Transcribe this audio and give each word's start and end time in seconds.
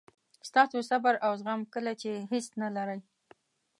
ستاسو 0.49 0.77
صبر 0.89 1.13
او 1.25 1.31
زغم 1.41 1.61
کله 1.73 1.91
چې 2.01 2.09
هیڅ 2.31 2.45
نه 2.61 2.67
لرئ. 2.75 2.99